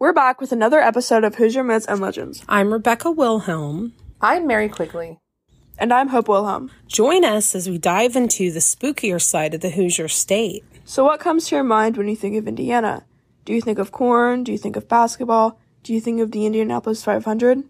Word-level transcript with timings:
We're 0.00 0.14
back 0.14 0.40
with 0.40 0.50
another 0.50 0.80
episode 0.80 1.24
of 1.24 1.34
Hoosier 1.34 1.62
Myths 1.62 1.84
and 1.84 2.00
Legends. 2.00 2.42
I'm 2.48 2.72
Rebecca 2.72 3.10
Wilhelm. 3.10 3.92
I'm 4.18 4.46
Mary 4.46 4.70
Quigley. 4.70 5.18
And 5.76 5.92
I'm 5.92 6.08
Hope 6.08 6.26
Wilhelm. 6.26 6.70
Join 6.86 7.22
us 7.22 7.54
as 7.54 7.68
we 7.68 7.76
dive 7.76 8.16
into 8.16 8.50
the 8.50 8.60
spookier 8.60 9.20
side 9.20 9.52
of 9.52 9.60
the 9.60 9.68
Hoosier 9.68 10.08
state. 10.08 10.64
So, 10.86 11.04
what 11.04 11.20
comes 11.20 11.48
to 11.48 11.56
your 11.56 11.64
mind 11.64 11.98
when 11.98 12.08
you 12.08 12.16
think 12.16 12.34
of 12.38 12.48
Indiana? 12.48 13.04
Do 13.44 13.52
you 13.52 13.60
think 13.60 13.78
of 13.78 13.92
corn? 13.92 14.42
Do 14.42 14.52
you 14.52 14.56
think 14.56 14.74
of 14.74 14.88
basketball? 14.88 15.60
Do 15.82 15.92
you 15.92 16.00
think 16.00 16.22
of 16.22 16.32
the 16.32 16.46
Indianapolis 16.46 17.04
500? 17.04 17.64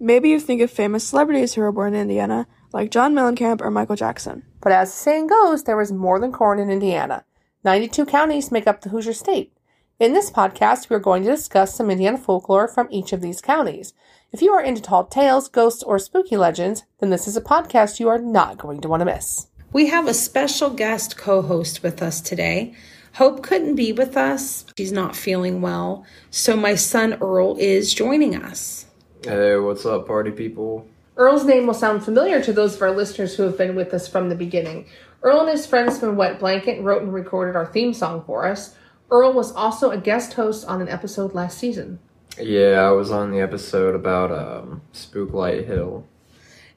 Maybe 0.00 0.28
you 0.28 0.40
think 0.40 0.62
of 0.62 0.72
famous 0.72 1.06
celebrities 1.06 1.54
who 1.54 1.60
were 1.60 1.70
born 1.70 1.94
in 1.94 2.00
Indiana, 2.00 2.48
like 2.72 2.90
John 2.90 3.14
Mellencamp 3.14 3.60
or 3.60 3.70
Michael 3.70 3.94
Jackson. 3.94 4.42
But 4.60 4.72
as 4.72 4.90
the 4.90 4.96
saying 4.96 5.28
goes, 5.28 5.62
there 5.62 5.80
is 5.80 5.92
more 5.92 6.18
than 6.18 6.32
corn 6.32 6.58
in 6.58 6.68
Indiana. 6.68 7.24
92 7.62 8.06
counties 8.06 8.50
make 8.50 8.66
up 8.66 8.80
the 8.80 8.88
Hoosier 8.88 9.12
state. 9.12 9.52
In 9.98 10.12
this 10.12 10.30
podcast, 10.30 10.90
we 10.90 10.96
are 10.96 11.00
going 11.00 11.22
to 11.22 11.30
discuss 11.30 11.74
some 11.74 11.90
Indiana 11.90 12.18
folklore 12.18 12.68
from 12.68 12.86
each 12.90 13.14
of 13.14 13.22
these 13.22 13.40
counties. 13.40 13.94
If 14.30 14.42
you 14.42 14.52
are 14.52 14.62
into 14.62 14.82
tall 14.82 15.06
tales, 15.06 15.48
ghosts, 15.48 15.82
or 15.82 15.98
spooky 15.98 16.36
legends, 16.36 16.84
then 16.98 17.08
this 17.08 17.26
is 17.26 17.34
a 17.34 17.40
podcast 17.40 17.98
you 17.98 18.06
are 18.08 18.18
not 18.18 18.58
going 18.58 18.82
to 18.82 18.88
want 18.88 19.00
to 19.00 19.06
miss. 19.06 19.46
We 19.72 19.86
have 19.86 20.06
a 20.06 20.12
special 20.12 20.68
guest 20.68 21.16
co 21.16 21.40
host 21.40 21.82
with 21.82 22.02
us 22.02 22.20
today. 22.20 22.74
Hope 23.14 23.42
couldn't 23.42 23.74
be 23.74 23.90
with 23.94 24.18
us. 24.18 24.66
She's 24.76 24.92
not 24.92 25.16
feeling 25.16 25.62
well. 25.62 26.04
So 26.30 26.56
my 26.56 26.74
son 26.74 27.14
Earl 27.22 27.56
is 27.56 27.94
joining 27.94 28.36
us. 28.36 28.84
Hey, 29.24 29.56
what's 29.56 29.86
up, 29.86 30.06
party 30.06 30.30
people? 30.30 30.86
Earl's 31.16 31.46
name 31.46 31.66
will 31.66 31.72
sound 31.72 32.04
familiar 32.04 32.42
to 32.42 32.52
those 32.52 32.74
of 32.74 32.82
our 32.82 32.90
listeners 32.90 33.34
who 33.34 33.44
have 33.44 33.56
been 33.56 33.74
with 33.74 33.94
us 33.94 34.06
from 34.06 34.28
the 34.28 34.34
beginning. 34.34 34.88
Earl 35.22 35.40
and 35.40 35.48
his 35.48 35.66
friends 35.66 35.98
from 35.98 36.16
Wet 36.16 36.38
Blanket 36.38 36.82
wrote 36.82 37.00
and 37.00 37.14
recorded 37.14 37.56
our 37.56 37.64
theme 37.64 37.94
song 37.94 38.22
for 38.26 38.46
us. 38.46 38.76
Earl 39.10 39.32
was 39.32 39.52
also 39.52 39.90
a 39.90 39.98
guest 39.98 40.32
host 40.34 40.66
on 40.66 40.80
an 40.80 40.88
episode 40.88 41.34
last 41.34 41.58
season. 41.58 42.00
Yeah, 42.40 42.80
I 42.80 42.90
was 42.90 43.10
on 43.10 43.30
the 43.30 43.40
episode 43.40 43.94
about 43.94 44.32
um, 44.32 44.82
Spooklight 44.92 45.66
Hill. 45.66 46.06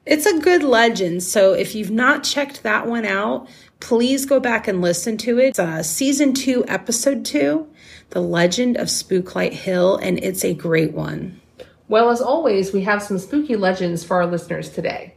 It's 0.06 0.26
a 0.26 0.38
good 0.38 0.62
legend, 0.62 1.22
so 1.22 1.52
if 1.52 1.74
you've 1.74 1.90
not 1.90 2.24
checked 2.24 2.62
that 2.62 2.86
one 2.86 3.04
out, 3.04 3.48
please 3.80 4.24
go 4.24 4.40
back 4.40 4.66
and 4.66 4.80
listen 4.80 5.16
to 5.18 5.38
it. 5.38 5.48
It's 5.48 5.58
uh, 5.58 5.82
season 5.82 6.32
two, 6.32 6.64
episode 6.68 7.24
two, 7.24 7.68
The 8.10 8.20
Legend 8.20 8.76
of 8.76 8.88
Spooklight 8.88 9.52
Hill, 9.52 9.96
and 9.96 10.18
it's 10.24 10.44
a 10.44 10.54
great 10.54 10.92
one. 10.92 11.40
Well, 11.88 12.10
as 12.10 12.20
always, 12.20 12.72
we 12.72 12.82
have 12.82 13.02
some 13.02 13.18
spooky 13.18 13.56
legends 13.56 14.04
for 14.04 14.16
our 14.16 14.26
listeners 14.26 14.70
today. 14.70 15.14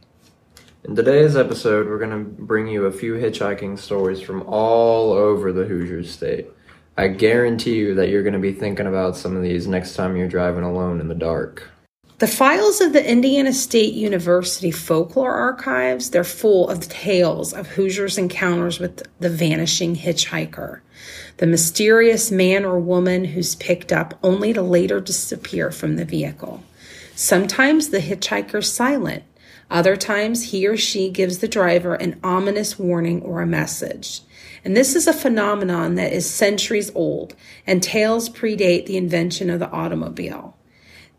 In 0.82 0.94
today's 0.94 1.34
episode, 1.34 1.86
we're 1.86 1.98
going 1.98 2.10
to 2.10 2.42
bring 2.42 2.66
you 2.66 2.84
a 2.84 2.92
few 2.92 3.14
hitchhiking 3.14 3.78
stories 3.78 4.20
from 4.20 4.42
all 4.42 5.12
over 5.12 5.50
the 5.52 5.64
Hoosier 5.64 6.02
state. 6.02 6.48
I 6.96 7.08
guarantee 7.08 7.74
you 7.74 7.94
that 7.96 8.08
you're 8.08 8.22
going 8.22 8.34
to 8.34 8.38
be 8.38 8.52
thinking 8.52 8.86
about 8.86 9.16
some 9.16 9.36
of 9.36 9.42
these 9.42 9.66
next 9.66 9.94
time 9.94 10.16
you're 10.16 10.28
driving 10.28 10.62
alone 10.62 11.00
in 11.00 11.08
the 11.08 11.14
dark. 11.14 11.70
The 12.18 12.28
files 12.28 12.80
of 12.80 12.92
the 12.92 13.04
Indiana 13.04 13.52
State 13.52 13.94
University 13.94 14.70
Folklore 14.70 15.34
Archives, 15.34 16.10
they're 16.10 16.22
full 16.22 16.70
of 16.70 16.88
tales 16.88 17.52
of 17.52 17.66
Hoosiers' 17.66 18.16
encounters 18.16 18.78
with 18.78 19.02
the 19.18 19.28
vanishing 19.28 19.96
hitchhiker, 19.96 20.80
the 21.38 21.46
mysterious 21.48 22.30
man 22.30 22.64
or 22.64 22.78
woman 22.78 23.24
who's 23.24 23.56
picked 23.56 23.92
up 23.92 24.16
only 24.22 24.52
to 24.52 24.62
later 24.62 25.00
disappear 25.00 25.72
from 25.72 25.96
the 25.96 26.04
vehicle. 26.04 26.62
Sometimes 27.16 27.88
the 27.88 27.98
hitchhiker's 27.98 28.72
silent. 28.72 29.24
Other 29.68 29.96
times 29.96 30.52
he 30.52 30.68
or 30.68 30.76
she 30.76 31.10
gives 31.10 31.38
the 31.38 31.48
driver 31.48 31.94
an 31.94 32.20
ominous 32.22 32.78
warning 32.78 33.22
or 33.22 33.42
a 33.42 33.46
message. 33.46 34.20
And 34.64 34.76
this 34.76 34.96
is 34.96 35.06
a 35.06 35.12
phenomenon 35.12 35.94
that 35.96 36.12
is 36.12 36.28
centuries 36.28 36.90
old, 36.94 37.36
and 37.66 37.82
tales 37.82 38.30
predate 38.30 38.86
the 38.86 38.96
invention 38.96 39.50
of 39.50 39.60
the 39.60 39.70
automobile. 39.70 40.56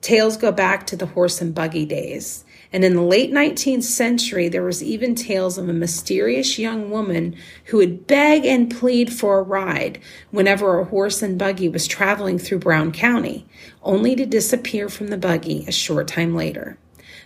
Tales 0.02 0.35
go 0.35 0.52
back 0.52 0.85
to 0.87 0.95
the 0.95 1.05
horse 1.07 1.41
and 1.41 1.53
buggy 1.53 1.85
days. 1.85 2.43
And 2.73 2.83
in 2.83 2.95
the 2.95 3.02
late 3.02 3.31
19th 3.31 3.83
century, 3.83 4.49
there 4.49 4.63
was 4.63 4.83
even 4.83 5.15
tales 5.15 5.57
of 5.57 5.69
a 5.69 5.73
mysterious 5.73 6.59
young 6.59 6.89
woman 6.89 7.36
who 7.65 7.77
would 7.77 8.05
beg 8.05 8.45
and 8.45 8.70
plead 8.70 9.14
for 9.14 9.39
a 9.39 9.43
ride 9.43 9.99
whenever 10.31 10.80
a 10.80 10.86
horse 10.86 11.21
and 11.21 11.39
buggy 11.39 11.70
was 11.70 11.87
traveling 11.87 12.37
through 12.37 12.59
Brown 12.59 12.91
County, 12.91 13.47
only 13.81 14.15
to 14.15 14.25
disappear 14.25 14.89
from 14.89 15.08
the 15.08 15.17
buggy 15.17 15.65
a 15.67 15.71
short 15.71 16.08
time 16.08 16.36
later. 16.36 16.77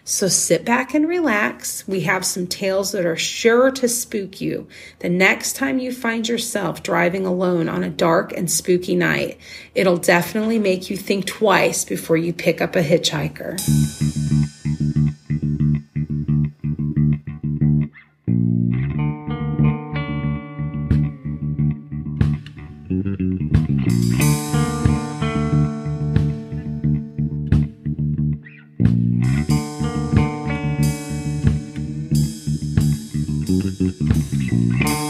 So 0.03 0.27
sit 0.27 0.66
back 0.66 0.94
and 0.94 1.07
relax. 1.07 1.88
We 1.88 2.01
have 2.01 2.25
some 2.25 2.47
tales 2.47 2.91
that 2.91 3.05
are 3.05 3.16
sure 3.16 3.72
to 3.72 3.88
spook 3.88 4.41
you 4.41 4.67
the 5.00 5.09
next 5.09 5.55
time 5.55 5.79
you 5.79 5.91
find 5.91 6.27
yourself 6.27 6.83
driving 6.83 7.25
alone 7.25 7.69
on 7.69 7.83
a 7.83 7.89
dark 7.89 8.33
and 8.33 8.50
spooky 8.50 8.95
night. 8.95 9.38
It'll 9.75 9.97
definitely 9.97 10.59
make 10.59 10.89
you 10.89 10.97
think 10.97 11.25
twice 11.25 11.85
before 11.85 12.17
you 12.17 12.33
pick 12.33 12.61
up 12.61 12.75
a 12.75 12.83
hitchhiker. 12.83 14.19
Thank 33.49 33.79
you. 34.87 35.08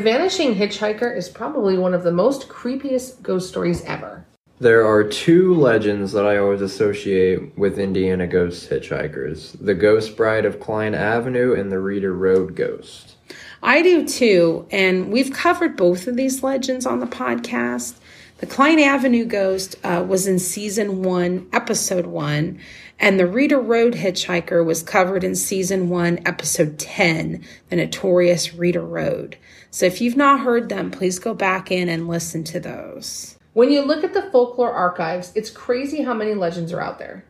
The 0.00 0.04
Vanishing 0.04 0.54
Hitchhiker 0.54 1.14
is 1.14 1.28
probably 1.28 1.76
one 1.76 1.92
of 1.92 2.04
the 2.04 2.10
most 2.10 2.48
creepiest 2.48 3.20
ghost 3.20 3.50
stories 3.50 3.84
ever. 3.84 4.24
There 4.58 4.86
are 4.86 5.04
two 5.04 5.52
legends 5.52 6.12
that 6.12 6.24
I 6.24 6.38
always 6.38 6.62
associate 6.62 7.58
with 7.58 7.78
Indiana 7.78 8.26
ghost 8.26 8.70
hitchhikers 8.70 9.62
the 9.62 9.74
Ghost 9.74 10.16
Bride 10.16 10.46
of 10.46 10.58
Cline 10.58 10.94
Avenue 10.94 11.52
and 11.52 11.70
the 11.70 11.78
Reeder 11.78 12.14
Road 12.14 12.56
Ghost. 12.56 13.16
I 13.62 13.82
do 13.82 14.08
too, 14.08 14.66
and 14.70 15.12
we've 15.12 15.34
covered 15.34 15.76
both 15.76 16.06
of 16.06 16.16
these 16.16 16.42
legends 16.42 16.86
on 16.86 17.00
the 17.00 17.06
podcast. 17.06 17.96
The 18.40 18.46
Cline 18.46 18.80
Avenue 18.80 19.26
Ghost 19.26 19.76
uh, 19.84 20.02
was 20.08 20.26
in 20.26 20.38
season 20.38 21.02
one, 21.02 21.46
episode 21.52 22.06
one, 22.06 22.58
and 22.98 23.20
the 23.20 23.26
Reeder 23.26 23.60
Road 23.60 23.92
Hitchhiker 23.92 24.64
was 24.64 24.82
covered 24.82 25.22
in 25.22 25.34
season 25.34 25.90
one, 25.90 26.20
episode 26.24 26.78
10, 26.78 27.44
The 27.68 27.76
Notorious 27.76 28.54
Reeder 28.54 28.80
Road. 28.80 29.36
So 29.70 29.84
if 29.84 30.00
you've 30.00 30.16
not 30.16 30.40
heard 30.40 30.70
them, 30.70 30.90
please 30.90 31.18
go 31.18 31.34
back 31.34 31.70
in 31.70 31.90
and 31.90 32.08
listen 32.08 32.42
to 32.44 32.60
those. 32.60 33.36
When 33.52 33.70
you 33.70 33.82
look 33.82 34.04
at 34.04 34.14
the 34.14 34.30
folklore 34.32 34.72
archives, 34.72 35.32
it's 35.34 35.50
crazy 35.50 36.02
how 36.02 36.14
many 36.14 36.32
legends 36.32 36.72
are 36.72 36.80
out 36.80 36.98
there. 36.98 37.26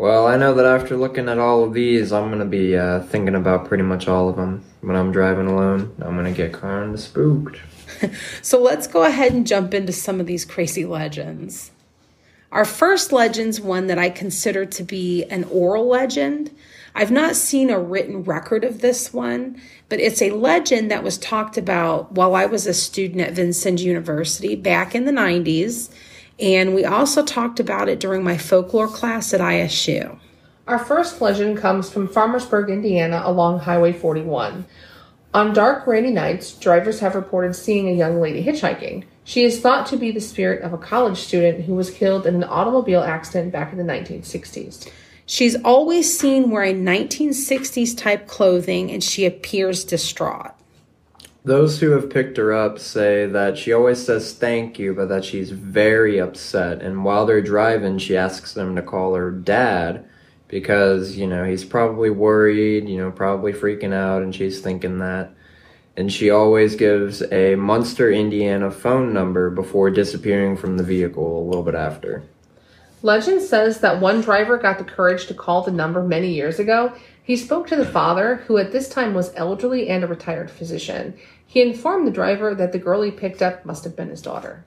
Well, 0.00 0.26
I 0.26 0.38
know 0.38 0.54
that 0.54 0.64
after 0.64 0.96
looking 0.96 1.28
at 1.28 1.38
all 1.38 1.62
of 1.62 1.74
these, 1.74 2.10
I'm 2.10 2.30
to 2.38 2.46
be 2.46 2.74
uh, 2.74 3.00
thinking 3.00 3.34
about 3.34 3.66
pretty 3.68 3.82
much 3.82 4.08
all 4.08 4.30
of 4.30 4.36
them 4.36 4.64
when 4.80 4.96
I'm 4.96 5.12
driving 5.12 5.46
alone. 5.46 5.94
I'm 6.00 6.16
to 6.24 6.30
get 6.30 6.54
kind 6.54 6.94
of 6.94 7.00
spooked. 7.00 7.60
So 8.40 8.62
let's 8.62 8.86
go 8.86 9.04
ahead 9.04 9.34
and 9.34 9.46
jump 9.46 9.74
into 9.74 9.92
some 9.92 10.20
of 10.20 10.26
these 10.26 10.46
crazy 10.46 10.86
legends. 10.86 11.70
Our 12.50 12.64
first 12.64 13.12
legend's 13.12 13.60
one 13.60 13.88
that 13.88 13.98
I 13.98 14.08
consider 14.08 14.64
to 14.64 14.82
be 14.82 15.24
an 15.24 15.44
oral 15.44 15.86
legend. 15.86 16.50
I've 16.94 17.10
not 17.10 17.36
seen 17.36 17.68
a 17.68 17.78
written 17.78 18.24
record 18.24 18.64
of 18.64 18.80
this 18.80 19.12
one, 19.12 19.60
but 19.90 20.00
it's 20.00 20.22
a 20.22 20.30
legend 20.30 20.90
that 20.90 21.04
was 21.04 21.18
talked 21.18 21.58
about 21.58 22.12
while 22.12 22.34
I 22.34 22.46
was 22.46 22.66
a 22.66 22.72
student 22.72 23.20
at 23.20 23.34
Vincennes 23.34 23.84
University 23.84 24.56
back 24.56 24.94
in 24.94 25.04
the 25.04 25.12
90s. 25.12 25.90
And 26.40 26.74
we 26.74 26.84
also 26.84 27.24
talked 27.24 27.60
about 27.60 27.88
it 27.88 28.00
during 28.00 28.24
my 28.24 28.38
folklore 28.38 28.88
class 28.88 29.34
at 29.34 29.40
ISU. 29.40 30.18
Our 30.66 30.78
first 30.78 31.20
legend 31.20 31.58
comes 31.58 31.90
from 31.90 32.08
Farmersburg, 32.08 32.68
Indiana, 32.68 33.22
along 33.24 33.60
Highway 33.60 33.92
41. 33.92 34.64
On 35.32 35.52
dark, 35.52 35.86
rainy 35.86 36.10
nights, 36.10 36.52
drivers 36.52 37.00
have 37.00 37.14
reported 37.14 37.54
seeing 37.54 37.88
a 37.88 37.92
young 37.92 38.20
lady 38.20 38.44
hitchhiking. 38.44 39.04
She 39.24 39.44
is 39.44 39.60
thought 39.60 39.86
to 39.86 39.96
be 39.96 40.10
the 40.10 40.20
spirit 40.20 40.62
of 40.62 40.72
a 40.72 40.78
college 40.78 41.18
student 41.18 41.64
who 41.64 41.74
was 41.74 41.90
killed 41.90 42.26
in 42.26 42.34
an 42.36 42.44
automobile 42.44 43.02
accident 43.02 43.52
back 43.52 43.72
in 43.72 43.78
the 43.78 43.84
1960s. 43.84 44.88
She's 45.26 45.54
always 45.62 46.18
seen 46.18 46.50
wearing 46.50 46.84
1960s 46.84 47.96
type 47.96 48.26
clothing 48.26 48.90
and 48.90 49.04
she 49.04 49.24
appears 49.24 49.84
distraught. 49.84 50.52
Those 51.42 51.80
who 51.80 51.90
have 51.92 52.10
picked 52.10 52.36
her 52.36 52.52
up 52.52 52.78
say 52.78 53.24
that 53.26 53.56
she 53.56 53.72
always 53.72 54.04
says 54.04 54.34
thank 54.34 54.78
you, 54.78 54.92
but 54.92 55.08
that 55.08 55.24
she's 55.24 55.50
very 55.50 56.18
upset. 56.18 56.82
And 56.82 57.02
while 57.02 57.24
they're 57.24 57.40
driving, 57.40 57.98
she 57.98 58.16
asks 58.16 58.52
them 58.52 58.76
to 58.76 58.82
call 58.82 59.14
her 59.14 59.30
dad 59.30 60.04
because, 60.48 61.16
you 61.16 61.26
know, 61.26 61.44
he's 61.44 61.64
probably 61.64 62.10
worried, 62.10 62.88
you 62.88 62.98
know, 62.98 63.10
probably 63.10 63.52
freaking 63.52 63.94
out, 63.94 64.22
and 64.22 64.34
she's 64.34 64.60
thinking 64.60 64.98
that. 64.98 65.32
And 65.96 66.12
she 66.12 66.28
always 66.28 66.76
gives 66.76 67.22
a 67.32 67.54
Munster, 67.54 68.10
Indiana 68.10 68.70
phone 68.70 69.12
number 69.14 69.48
before 69.48 69.90
disappearing 69.90 70.56
from 70.56 70.76
the 70.76 70.84
vehicle 70.84 71.38
a 71.38 71.46
little 71.46 71.62
bit 71.62 71.74
after. 71.74 72.22
Legend 73.02 73.40
says 73.40 73.80
that 73.80 74.00
one 74.00 74.20
driver 74.20 74.58
got 74.58 74.78
the 74.78 74.84
courage 74.84 75.26
to 75.26 75.34
call 75.34 75.62
the 75.62 75.70
number 75.70 76.02
many 76.02 76.34
years 76.34 76.58
ago. 76.58 76.92
He 77.30 77.36
spoke 77.36 77.68
to 77.68 77.76
the 77.76 77.86
father, 77.86 78.42
who 78.48 78.58
at 78.58 78.72
this 78.72 78.88
time 78.88 79.14
was 79.14 79.32
elderly 79.36 79.88
and 79.88 80.02
a 80.02 80.08
retired 80.08 80.50
physician. 80.50 81.14
He 81.46 81.62
informed 81.62 82.04
the 82.04 82.10
driver 82.10 82.56
that 82.56 82.72
the 82.72 82.78
girl 82.80 83.02
he 83.02 83.12
picked 83.12 83.40
up 83.40 83.64
must 83.64 83.84
have 83.84 83.94
been 83.94 84.08
his 84.08 84.20
daughter. 84.20 84.64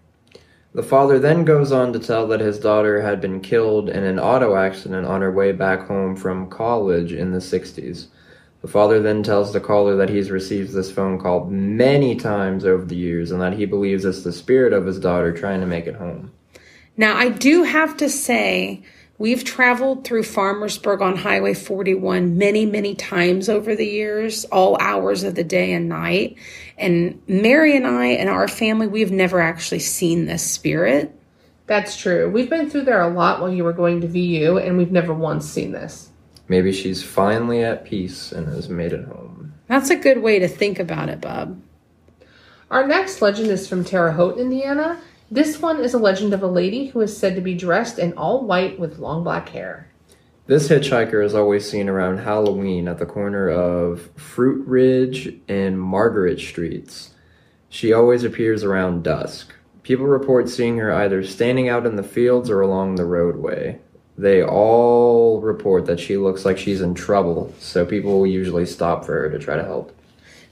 The 0.74 0.81
father 0.81 1.19
then 1.19 1.44
goes 1.44 1.74
on 1.74 1.92
to 1.92 2.00
tell 2.00 2.25
that 2.27 2.39
his 2.39 2.57
daughter 2.57 3.01
had 3.01 3.19
been 3.19 3.42
killed 3.42 3.89
in 3.89 4.06
an 4.06 4.18
auto 4.18 4.56
accident 4.56 5.06
on 5.06 5.19
her 5.19 5.30
way 5.30 5.51
back 5.51 5.88
home 5.88 6.15
from 6.15 6.50
college 6.50 7.12
in 7.12 7.33
the 7.33 7.39
60s. 7.39 8.07
The 8.62 8.68
father 8.69 9.01
then 9.01 9.24
tells 9.24 9.51
the 9.51 9.60
caller 9.60 9.98
that 9.98 10.10
he's 10.10 10.31
received 10.31 10.71
this 10.71 10.89
phone 10.89 11.19
call 11.19 11.48
many 11.48 12.15
times 12.15 12.63
over 12.63 12.86
the 12.86 12.95
years 12.95 13.31
and 13.31 13.42
that 13.42 13.57
he 13.57 13.65
believes 13.65 14.06
it's 14.06 14.24
the 14.24 14.31
spirit 14.31 14.71
of 14.71 14.86
his 14.86 15.01
daughter 15.01 15.33
trying 15.33 15.60
to 15.60 15.68
make 15.68 15.86
it 15.86 15.95
home. 15.95 16.31
Now, 16.95 17.18
I 17.18 17.27
do 17.27 17.63
have 17.63 17.98
to 17.98 18.07
say, 18.07 18.83
we've 19.18 19.44
traveled 19.44 20.04
through 20.04 20.24
Farmersburg 20.24 21.01
on 21.01 21.18
Highway 21.18 21.54
41 21.54 22.38
many, 22.38 22.65
many 22.65 22.95
times 22.95 23.50
over 23.50 23.75
the 23.75 23.86
years, 23.86 24.45
all 24.45 24.77
hours 24.80 25.24
of 25.24 25.36
the 25.36 25.44
day 25.44 25.74
and 25.74 25.89
night. 25.89 26.38
And 26.77 27.21
Mary 27.27 27.75
and 27.75 27.88
I 27.88 28.07
and 28.07 28.30
our 28.30 28.48
family, 28.48 28.88
we've 28.88 29.12
never 29.12 29.39
actually 29.39 29.80
seen 29.80 30.25
this 30.25 30.44
spirit. 30.44 31.13
That's 31.65 31.95
true. 31.95 32.30
We've 32.30 32.50
been 32.50 32.69
through 32.69 32.83
there 32.83 33.01
a 33.01 33.10
lot 33.10 33.39
while 33.39 33.51
you 33.51 33.63
were 33.63 33.74
going 33.74 34.01
to 34.01 34.07
VU, 34.07 34.57
and 34.57 34.77
we've 34.77 34.92
never 34.92 35.13
once 35.13 35.48
seen 35.48 35.71
this. 35.71 36.10
Maybe 36.50 36.74
she's 36.74 37.01
finally 37.01 37.63
at 37.63 37.86
peace 37.86 38.31
and 38.31 38.48
has 38.48 38.68
made 38.68 38.92
it 38.92 39.06
home. 39.06 39.54
That's 39.68 39.89
a 39.89 39.95
good 39.95 40.21
way 40.21 40.39
to 40.39 40.48
think 40.48 40.77
about 40.77 41.10
it, 41.10 41.21
Bub. 41.21 41.62
Our 42.69 42.86
next 42.86 43.21
legend 43.21 43.50
is 43.50 43.68
from 43.68 43.86
Terre 43.86 44.12
Haute, 44.12 44.38
Indiana. 44.38 45.00
This 45.33 45.59
one 45.59 45.83
is 45.83 45.95
a 45.95 45.97
legend 45.97 46.31
of 46.35 46.44
a 46.44 46.47
lady 46.47 46.85
who 46.89 47.01
is 47.01 47.18
said 47.18 47.33
to 47.33 47.41
be 47.41 47.56
dressed 47.56 47.97
in 47.97 48.13
all 48.13 48.45
white 48.45 48.80
with 48.80 49.00
long 49.00 49.24
black 49.24 49.50
hair. 49.50 49.89
This 50.45 50.69
hitchhiker 50.69 51.25
is 51.25 51.33
always 51.33 51.68
seen 51.68 51.89
around 51.89 52.19
Halloween 52.19 52.88
at 52.88 53.00
the 53.00 53.07
corner 53.07 53.50
of 53.50 54.12
Fruit 54.15 54.63
Ridge 54.68 55.33
and 55.47 55.81
Margaret 55.81 56.39
Streets. 56.39 57.15
She 57.68 57.91
always 57.91 58.24
appears 58.24 58.63
around 58.63 59.01
dusk. 59.01 59.56
People 59.81 60.06
report 60.06 60.50
seeing 60.50 60.77
her 60.77 60.94
either 60.94 61.24
standing 61.24 61.68
out 61.68 61.88
in 61.88 61.95
the 61.95 62.03
fields 62.03 62.51
or 62.51 62.62
along 62.62 62.94
the 62.94 63.06
roadway. 63.06 63.79
They 64.15 64.44
all 64.44 65.41
report 65.41 65.88
that 65.88 66.00
she 66.00 66.15
looks 66.15 66.45
like 66.45 66.59
she's 66.59 66.81
in 66.81 66.94
trouble, 66.94 67.51
so 67.57 67.88
people 67.88 68.27
usually 68.27 68.68
stop 68.68 69.03
for 69.03 69.13
her 69.13 69.31
to 69.31 69.39
try 69.39 69.56
to 69.56 69.63
help. 69.63 69.97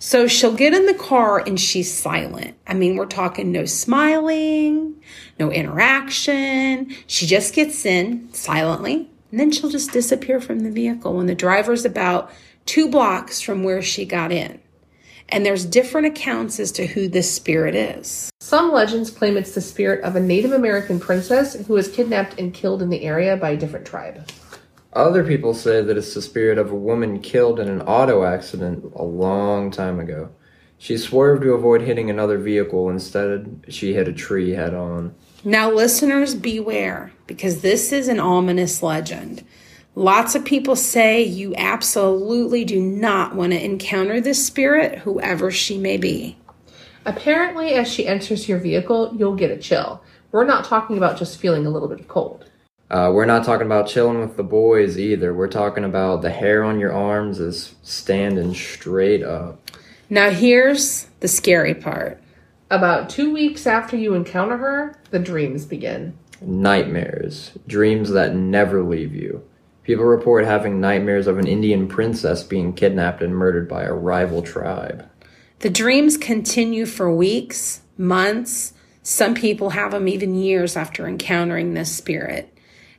So 0.04 0.26
she'll 0.26 0.56
get 0.56 0.74
in 0.74 0.88
the 0.88 0.96
car 0.96 1.38
and 1.38 1.60
she's 1.60 1.94
silent. 1.94 2.58
I 2.66 2.74
mean, 2.74 2.96
we're 2.96 3.06
talking 3.06 3.52
no 3.52 3.66
smiling, 3.66 4.96
no 5.40 5.52
interaction. 5.52 6.96
She 7.06 7.28
just 7.28 7.54
gets 7.54 7.86
in 7.86 8.34
silently 8.34 9.08
and 9.30 9.40
then 9.40 9.52
she'll 9.52 9.70
just 9.70 9.92
disappear 9.92 10.42
from 10.42 10.62
the 10.62 10.72
vehicle 10.72 11.16
when 11.16 11.28
the 11.28 11.36
driver's 11.36 11.86
about 11.86 12.32
two 12.66 12.90
blocks 12.90 13.42
from 13.42 13.64
where 13.64 13.84
she 13.84 14.04
got 14.04 14.32
in. 14.32 14.60
And 15.30 15.46
there's 15.46 15.66
different 15.66 16.08
accounts 16.08 16.60
as 16.60 16.72
to 16.74 16.88
who 16.88 17.08
this 17.08 17.32
spirit 17.32 17.76
is. 17.76 18.32
Some 18.40 18.72
legends 18.72 19.12
claim 19.12 19.38
it's 19.38 19.54
the 19.54 19.62
spirit 19.62 20.04
of 20.04 20.16
a 20.16 20.20
Native 20.20 20.52
American 20.52 21.00
princess 21.00 21.54
who 21.68 21.74
was 21.74 21.88
kidnapped 21.88 22.40
and 22.40 22.52
killed 22.52 22.82
in 22.82 22.90
the 22.90 23.04
area 23.04 23.38
by 23.38 23.52
a 23.52 23.58
different 23.58 23.86
tribe. 23.86 24.28
Other 24.94 25.24
people 25.24 25.54
say 25.54 25.82
that 25.82 25.98
it's 25.98 26.14
the 26.14 26.22
spirit 26.22 26.58
of 26.58 26.72
a 26.72 26.76
woman 26.76 27.22
killed 27.22 27.60
in 27.60 27.70
an 27.70 27.82
auto 27.82 28.24
accident 28.24 28.92
a 28.96 29.04
long 29.04 29.72
time 29.72 30.00
ago. 30.00 30.30
She 30.78 30.98
swerved 30.98 31.44
to 31.44 31.54
avoid 31.54 31.82
hitting 31.82 32.10
another 32.10 32.38
vehicle. 32.38 32.90
Instead, 32.90 33.66
she 33.70 33.94
hit 33.94 34.08
a 34.08 34.14
tree 34.14 34.52
head 34.52 34.74
on. 34.74 35.16
Now, 35.46 35.72
listeners, 35.72 36.36
beware 36.36 37.14
because 37.26 37.62
this 37.62 37.92
is 37.94 38.08
an 38.10 38.20
ominous 38.20 38.84
legend. 38.84 39.46
Lots 39.96 40.36
of 40.36 40.44
people 40.44 40.76
say 40.76 41.22
you 41.22 41.54
absolutely 41.56 42.66
do 42.66 42.82
not 42.82 43.36
want 43.36 43.54
to 43.54 43.64
encounter 43.64 44.20
this 44.20 44.46
spirit, 44.46 45.00
whoever 45.00 45.52
she 45.52 45.78
may 45.78 45.98
be. 45.98 46.38
Apparently, 47.06 47.74
as 47.74 47.92
she 47.92 48.08
enters 48.08 48.50
your 48.50 48.60
vehicle, 48.60 49.16
you'll 49.18 49.36
get 49.36 49.52
a 49.52 49.58
chill. 49.58 50.04
We're 50.32 50.46
not 50.46 50.66
talking 50.66 50.98
about 50.98 51.18
just 51.18 51.38
feeling 51.38 51.66
a 51.66 51.70
little 51.70 51.88
bit 51.88 52.00
of 52.00 52.08
cold. 52.08 52.46
Uh, 52.92 53.10
we're 53.10 53.24
not 53.24 53.46
talking 53.46 53.66
about 53.66 53.88
chilling 53.88 54.20
with 54.20 54.36
the 54.36 54.44
boys 54.44 55.00
either. 55.00 55.34
We're 55.34 55.48
talking 55.48 55.86
about 55.86 56.22
the 56.22 56.30
hair 56.30 56.62
on 56.62 56.78
your 56.78 56.92
arms 56.92 57.40
is 57.40 57.74
standing 57.84 58.54
straight 58.54 59.24
up. 59.24 59.72
Now, 60.10 60.30
here's 60.30 61.06
the 61.22 61.30
scary 61.30 61.74
part. 61.74 62.22
About 62.70 63.10
two 63.10 63.32
weeks 63.32 63.66
after 63.66 63.96
you 63.96 64.14
encounter 64.14 64.58
her, 64.58 65.00
the 65.10 65.20
dreams 65.20 65.66
begin. 65.66 66.18
Nightmares, 66.42 67.52
dreams 67.66 68.10
that 68.10 68.36
never 68.36 68.84
leave 68.84 69.16
you. 69.16 69.42
People 69.84 70.04
report 70.04 70.44
having 70.44 70.82
nightmares 70.82 71.28
of 71.28 71.40
an 71.40 71.48
Indian 71.48 71.88
princess 71.88 72.44
being 72.44 72.74
kidnapped 72.74 73.22
and 73.22 73.34
murdered 73.34 73.70
by 73.70 73.84
a 73.84 73.94
rival 73.94 74.42
tribe. 74.42 75.10
The 75.60 75.70
dreams 75.70 76.18
continue 76.18 76.86
for 76.86 77.10
weeks, 77.10 77.84
months. 77.98 78.74
Some 79.02 79.34
people 79.34 79.70
have 79.70 79.92
them 79.92 80.10
even 80.10 80.36
years 80.36 80.76
after 80.76 81.08
encountering 81.08 81.74
this 81.74 81.96
spirit. 81.96 82.51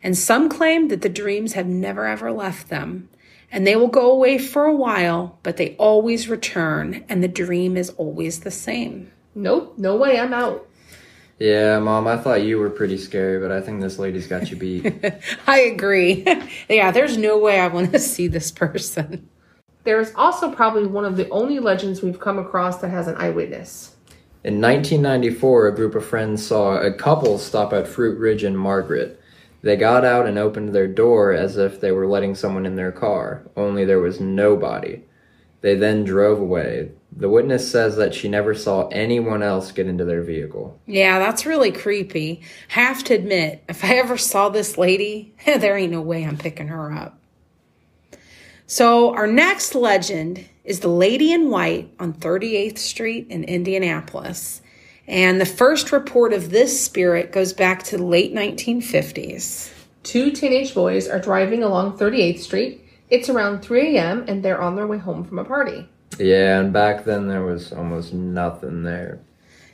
And 0.03 0.17
some 0.17 0.49
claim 0.49 0.89
that 0.89 1.03
the 1.03 1.09
dreams 1.09 1.53
have 1.53 1.67
never 1.67 2.07
ever 2.07 2.33
left 2.33 2.69
them. 2.69 3.09
And 3.51 3.67
they 3.67 3.77
will 3.77 3.89
go 3.89 4.11
away 4.11 4.39
for 4.39 4.65
a 4.65 4.75
while, 4.75 5.39
but 5.43 5.59
they 5.59 5.77
always 5.77 6.29
return, 6.29 7.05
and 7.09 7.23
the 7.23 7.29
dream 7.29 7.77
is 7.77 7.91
always 7.91 8.41
the 8.41 8.51
same. 8.51 9.13
Nope, 9.35 9.75
no 9.77 9.97
way, 9.97 10.19
I'm 10.19 10.33
out. 10.33 10.67
Yeah, 11.39 11.79
Mom, 11.81 12.07
I 12.07 12.17
thought 12.17 12.45
you 12.45 12.59
were 12.59 12.71
pretty 12.71 12.97
scary, 12.97 13.41
but 13.41 13.51
I 13.51 13.61
think 13.61 13.81
this 13.81 13.99
lady's 13.99 14.27
got 14.27 14.51
you 14.51 14.57
beat. 14.57 14.95
I 15.47 15.61
agree. 15.61 16.25
yeah, 16.69 16.91
there's 16.93 17.17
no 17.17 17.39
way 17.39 17.61
I 17.61 17.69
want 17.69 17.93
to 17.93 17.99
see 18.01 18.29
this 18.29 18.51
person. 18.51 19.29
There 19.85 20.01
is 20.01 20.13
also 20.15 20.53
probably 20.53 20.87
one 20.87 21.05
of 21.05 21.17
the 21.17 21.29
only 21.31 21.59
legends 21.59 22.03
we've 22.03 22.21
come 22.21 22.39
across 22.39 22.79
that 22.79 22.91
has 22.91 23.09
an 23.09 23.17
eyewitness. 23.17 23.97
In 24.45 24.61
1994, 24.61 25.69
a 25.69 25.75
group 25.75 25.95
of 25.95 26.05
friends 26.05 26.47
saw 26.47 26.77
a 26.77 26.93
couple 26.93 27.39
stop 27.39 27.73
at 27.73 27.89
Fruit 27.89 28.19
Ridge 28.19 28.45
and 28.45 28.59
Margaret. 28.59 29.21
They 29.63 29.77
got 29.77 30.05
out 30.05 30.27
and 30.27 30.39
opened 30.39 30.75
their 30.75 30.89
door 30.89 31.33
as 31.33 31.57
if 31.57 31.81
they 31.81 31.93
were 31.93 32.07
letting 32.07 32.35
someone 32.35 32.67
in 32.67 32.75
their 32.75 32.93
car, 32.93 33.43
only 33.57 33.85
there 33.85 34.01
was 34.01 34.21
nobody. 34.21 35.03
They 35.61 35.77
then 35.77 36.03
drove 36.03 36.41
away. 36.41 36.91
The 37.15 37.29
witness 37.29 37.71
says 37.71 37.95
that 37.97 38.15
she 38.15 38.29
never 38.29 38.53
saw 38.55 38.89
anyone 38.89 39.43
else 39.43 39.71
get 39.71 39.87
into 39.87 40.05
their 40.05 40.23
vehicle. 40.23 40.81
Yeah, 40.87 41.21
that's 41.21 41.47
really 41.47 41.71
creepy. 41.71 42.43
Have 42.69 43.05
to 43.05 43.15
admit, 43.15 43.63
if 43.69 43.85
I 43.85 43.95
ever 43.95 44.19
saw 44.19 44.49
this 44.49 44.77
lady, 44.77 45.33
there 45.47 45.77
ain't 45.77 45.93
no 45.93 46.01
way 46.01 46.25
I'm 46.25 46.37
picking 46.37 46.69
her 46.69 46.93
up. 46.93 47.19
So, 48.67 49.15
our 49.15 49.27
next 49.27 49.75
legend 49.75 50.47
is 50.65 50.81
the 50.81 50.89
Lady 50.89 51.33
in 51.33 51.51
White 51.51 51.93
on 52.01 52.15
38th 52.15 52.79
Street 52.79 53.27
in 53.29 53.45
Indianapolis. 53.45 54.63
And 55.13 55.39
the 55.39 55.45
first 55.45 55.93
report 55.93 56.33
of 56.33 56.49
this 56.49 56.83
spirit 56.83 57.33
goes 57.33 57.53
back 57.53 57.83
to 57.85 57.99
the 57.99 58.03
late 58.03 58.33
1950s. 58.33 59.71
Two 60.03 60.31
teenage 60.31 60.73
boys 60.73 61.07
are 61.07 61.19
driving 61.19 61.63
along 61.63 61.99
38th 61.99 62.39
Street. 62.39 62.83
It's 63.11 63.29
around 63.29 63.61
3 63.61 63.99
a.m., 63.99 64.25
and 64.27 64.43
they're 64.43 64.63
on 64.63 64.75
their 64.75 64.87
way 64.87 64.97
home 64.97 65.23
from 65.23 65.39
a 65.39 65.45
party. 65.45 65.87
Yeah, 66.19 66.61
and 66.61 66.73
back 66.73 67.05
then 67.05 67.29
there 67.29 67.45
was 67.45 67.75
almost 67.75 68.15
nothing 68.15 68.85
there. 68.85 69.21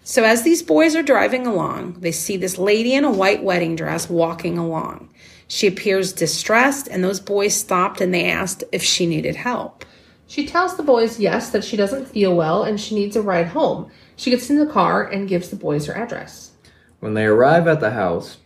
So, 0.02 0.24
as 0.24 0.42
these 0.42 0.64
boys 0.64 0.96
are 0.96 1.04
driving 1.04 1.46
along, 1.46 2.00
they 2.00 2.10
see 2.10 2.36
this 2.36 2.58
lady 2.58 2.94
in 2.94 3.04
a 3.04 3.12
white 3.12 3.44
wedding 3.44 3.76
dress 3.76 4.10
walking 4.10 4.58
along. 4.58 5.08
She 5.46 5.68
appears 5.68 6.12
distressed, 6.12 6.88
and 6.88 7.04
those 7.04 7.20
boys 7.20 7.54
stopped 7.54 8.00
and 8.00 8.12
they 8.12 8.28
asked 8.28 8.64
if 8.72 8.82
she 8.82 9.06
needed 9.06 9.36
help. 9.36 9.84
She 10.26 10.46
tells 10.46 10.76
the 10.76 10.82
boys 10.82 11.20
yes, 11.20 11.50
that 11.50 11.64
she 11.64 11.76
doesn't 11.76 12.08
feel 12.08 12.34
well 12.34 12.64
and 12.64 12.80
she 12.80 12.96
needs 12.96 13.14
a 13.14 13.22
ride 13.22 13.46
home. 13.46 13.90
She 14.18 14.30
gets 14.30 14.50
in 14.50 14.58
the 14.58 14.66
car 14.66 15.04
and 15.04 15.28
gives 15.28 15.48
the 15.48 15.56
boys 15.56 15.86
her 15.86 15.96
address. 15.96 16.50
When 16.98 17.14
they 17.14 17.24
arrive 17.24 17.68
at 17.68 17.78
the 17.78 17.92
house, 17.92 18.38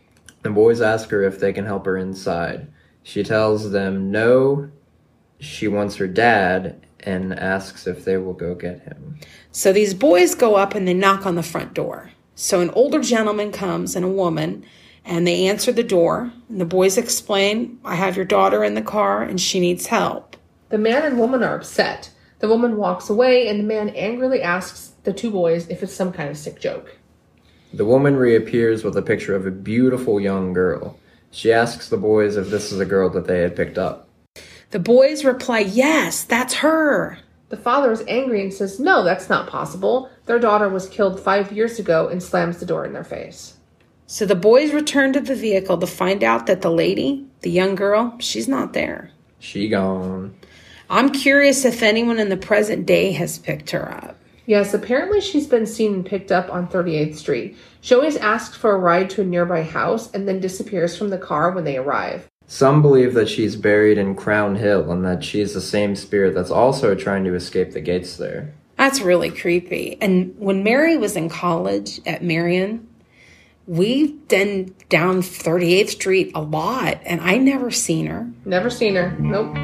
the 0.42 0.50
boys 0.50 0.82
ask 0.82 1.08
her 1.08 1.22
if 1.22 1.40
they 1.40 1.50
can 1.54 1.64
help 1.64 1.86
her 1.86 1.96
inside. 1.96 2.68
She 3.02 3.22
tells 3.22 3.70
them 3.70 4.10
no, 4.10 4.70
she 5.40 5.68
wants 5.68 5.96
her 5.96 6.06
dad, 6.06 6.86
and 7.00 7.36
asks 7.38 7.86
if 7.86 8.04
they 8.04 8.18
will 8.18 8.34
go 8.34 8.54
get 8.54 8.82
him. 8.82 9.18
So 9.50 9.72
these 9.72 9.94
boys 9.94 10.34
go 10.34 10.56
up 10.56 10.74
and 10.74 10.86
they 10.86 10.92
knock 10.92 11.24
on 11.24 11.36
the 11.36 11.42
front 11.42 11.72
door. 11.72 12.10
So 12.34 12.60
an 12.60 12.70
older 12.70 13.00
gentleman 13.00 13.50
comes 13.50 13.96
and 13.96 14.04
a 14.04 14.08
woman, 14.08 14.66
and 15.06 15.26
they 15.26 15.46
answer 15.46 15.72
the 15.72 15.82
door. 15.82 16.34
And 16.50 16.60
the 16.60 16.66
boys 16.66 16.98
explain, 16.98 17.80
I 17.82 17.94
have 17.94 18.14
your 18.14 18.26
daughter 18.26 18.62
in 18.62 18.74
the 18.74 18.82
car 18.82 19.22
and 19.22 19.40
she 19.40 19.58
needs 19.58 19.86
help. 19.86 20.36
The 20.68 20.76
man 20.76 21.02
and 21.02 21.18
woman 21.18 21.42
are 21.42 21.56
upset. 21.56 22.10
The 22.42 22.48
woman 22.48 22.76
walks 22.76 23.08
away, 23.08 23.46
and 23.46 23.60
the 23.60 23.64
man 23.64 23.90
angrily 23.90 24.42
asks 24.42 24.94
the 25.04 25.12
two 25.12 25.30
boys 25.30 25.68
if 25.68 25.80
it's 25.80 25.94
some 25.94 26.12
kind 26.12 26.28
of 26.28 26.36
sick 26.36 26.60
joke. 26.60 26.98
The 27.72 27.84
woman 27.84 28.16
reappears 28.16 28.82
with 28.82 28.96
a 28.96 29.02
picture 29.02 29.36
of 29.36 29.46
a 29.46 29.52
beautiful 29.52 30.20
young 30.20 30.52
girl. 30.52 30.98
She 31.30 31.52
asks 31.52 31.88
the 31.88 31.96
boys 31.96 32.36
if 32.36 32.50
this 32.50 32.72
is 32.72 32.80
a 32.80 32.84
girl 32.84 33.08
that 33.10 33.28
they 33.28 33.42
had 33.42 33.54
picked 33.54 33.78
up. 33.78 34.08
The 34.70 34.80
boys 34.80 35.24
reply, 35.24 35.60
Yes, 35.60 36.24
that's 36.24 36.54
her. 36.54 37.16
The 37.50 37.56
father 37.56 37.92
is 37.92 38.02
angry 38.08 38.42
and 38.42 38.52
says, 38.52 38.80
No, 38.80 39.04
that's 39.04 39.28
not 39.28 39.48
possible. 39.48 40.10
Their 40.26 40.40
daughter 40.40 40.68
was 40.68 40.88
killed 40.88 41.20
five 41.20 41.52
years 41.52 41.78
ago 41.78 42.08
and 42.08 42.20
slams 42.20 42.58
the 42.58 42.66
door 42.66 42.84
in 42.84 42.92
their 42.92 43.04
face. 43.04 43.58
So 44.08 44.26
the 44.26 44.34
boys 44.34 44.72
return 44.72 45.12
to 45.12 45.20
the 45.20 45.36
vehicle 45.36 45.78
to 45.78 45.86
find 45.86 46.24
out 46.24 46.48
that 46.48 46.62
the 46.62 46.72
lady, 46.72 47.24
the 47.42 47.52
young 47.52 47.76
girl, 47.76 48.16
she's 48.18 48.48
not 48.48 48.72
there. 48.72 49.12
She 49.38 49.68
gone. 49.68 50.34
I'm 50.92 51.08
curious 51.08 51.64
if 51.64 51.82
anyone 51.82 52.18
in 52.18 52.28
the 52.28 52.36
present 52.36 52.84
day 52.84 53.12
has 53.12 53.38
picked 53.38 53.70
her 53.70 53.90
up. 53.90 54.18
Yes, 54.44 54.74
apparently 54.74 55.22
she's 55.22 55.46
been 55.46 55.64
seen 55.64 55.94
and 55.94 56.04
picked 56.04 56.30
up 56.30 56.52
on 56.52 56.68
38th 56.68 57.14
Street. 57.14 57.56
She 57.80 57.94
always 57.94 58.18
asks 58.18 58.58
for 58.58 58.72
a 58.74 58.78
ride 58.78 59.08
to 59.10 59.22
a 59.22 59.24
nearby 59.24 59.62
house 59.62 60.12
and 60.12 60.28
then 60.28 60.38
disappears 60.38 60.94
from 60.94 61.08
the 61.08 61.16
car 61.16 61.50
when 61.50 61.64
they 61.64 61.78
arrive. 61.78 62.28
Some 62.46 62.82
believe 62.82 63.14
that 63.14 63.30
she's 63.30 63.56
buried 63.56 63.96
in 63.96 64.14
Crown 64.14 64.56
Hill 64.56 64.92
and 64.92 65.02
that 65.06 65.24
she's 65.24 65.54
the 65.54 65.62
same 65.62 65.96
spirit 65.96 66.34
that's 66.34 66.50
also 66.50 66.94
trying 66.94 67.24
to 67.24 67.34
escape 67.34 67.72
the 67.72 67.80
gates 67.80 68.18
there. 68.18 68.52
That's 68.76 69.00
really 69.00 69.30
creepy. 69.30 69.96
And 70.02 70.34
when 70.38 70.62
Mary 70.62 70.98
was 70.98 71.16
in 71.16 71.30
college 71.30 72.02
at 72.04 72.22
Marion, 72.22 72.86
we've 73.66 74.28
been 74.28 74.74
down 74.90 75.22
38th 75.22 75.88
Street 75.88 76.32
a 76.34 76.42
lot, 76.42 77.00
and 77.06 77.22
I 77.22 77.38
never 77.38 77.70
seen 77.70 78.08
her. 78.08 78.30
Never 78.44 78.68
seen 78.68 78.96
her. 78.96 79.16
Nope. 79.18 79.56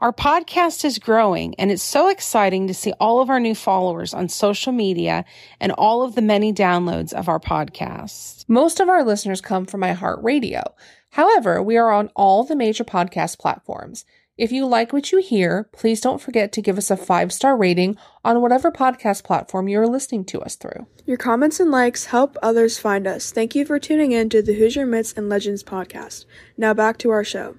Our 0.00 0.12
podcast 0.12 0.84
is 0.84 1.00
growing, 1.00 1.56
and 1.56 1.72
it's 1.72 1.82
so 1.82 2.08
exciting 2.08 2.68
to 2.68 2.74
see 2.74 2.92
all 3.00 3.20
of 3.20 3.30
our 3.30 3.40
new 3.40 3.56
followers 3.56 4.14
on 4.14 4.28
social 4.28 4.72
media 4.72 5.24
and 5.58 5.72
all 5.72 6.04
of 6.04 6.14
the 6.14 6.22
many 6.22 6.52
downloads 6.52 7.12
of 7.12 7.28
our 7.28 7.40
podcast. 7.40 8.44
Most 8.46 8.78
of 8.78 8.88
our 8.88 9.02
listeners 9.02 9.40
come 9.40 9.66
from 9.66 9.80
iHeartRadio. 9.80 10.62
However, 11.10 11.60
we 11.60 11.76
are 11.76 11.90
on 11.90 12.10
all 12.14 12.44
the 12.44 12.54
major 12.54 12.84
podcast 12.84 13.40
platforms. 13.40 14.04
If 14.36 14.52
you 14.52 14.66
like 14.66 14.92
what 14.92 15.10
you 15.10 15.18
hear, 15.18 15.68
please 15.72 16.00
don't 16.00 16.22
forget 16.22 16.52
to 16.52 16.62
give 16.62 16.78
us 16.78 16.92
a 16.92 16.96
five 16.96 17.32
star 17.32 17.56
rating 17.56 17.96
on 18.24 18.40
whatever 18.40 18.70
podcast 18.70 19.24
platform 19.24 19.66
you 19.66 19.80
are 19.80 19.88
listening 19.88 20.24
to 20.26 20.40
us 20.42 20.54
through. 20.54 20.86
Your 21.06 21.16
comments 21.16 21.58
and 21.58 21.72
likes 21.72 22.04
help 22.04 22.36
others 22.40 22.78
find 22.78 23.08
us. 23.08 23.32
Thank 23.32 23.56
you 23.56 23.64
for 23.64 23.80
tuning 23.80 24.12
in 24.12 24.28
to 24.28 24.42
the 24.42 24.54
Hoosier 24.54 24.86
Myths 24.86 25.12
and 25.16 25.28
Legends 25.28 25.64
podcast. 25.64 26.24
Now 26.56 26.72
back 26.72 26.98
to 26.98 27.10
our 27.10 27.24
show. 27.24 27.56